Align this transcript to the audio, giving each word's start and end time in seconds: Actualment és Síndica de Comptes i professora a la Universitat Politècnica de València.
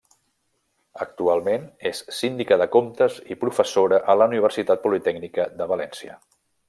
Actualment 1.05 1.67
és 1.89 1.99
Síndica 2.21 2.57
de 2.61 2.67
Comptes 2.77 3.19
i 3.35 3.37
professora 3.43 4.01
a 4.15 4.17
la 4.23 4.29
Universitat 4.33 4.83
Politècnica 4.87 5.47
de 5.61 5.69
València. 5.75 6.19